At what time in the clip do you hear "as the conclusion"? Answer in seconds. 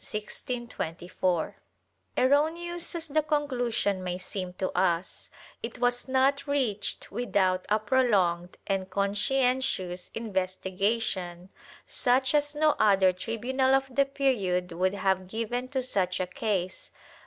2.95-4.03